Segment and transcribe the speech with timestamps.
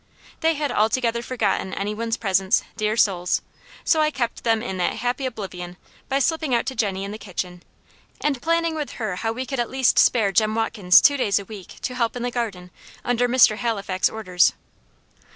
[0.39, 3.43] They had altogether forgotten any one's presence, dear souls!
[3.83, 5.77] so I kept them in that happy oblivion
[6.09, 7.61] by slipping out to Jenny in the kitchen,
[8.19, 11.45] and planning with her how we could at least spare Jem Watkins two days a
[11.45, 12.71] week to help in the garden,
[13.05, 13.57] under Mr.
[13.57, 14.53] Halifax's orders.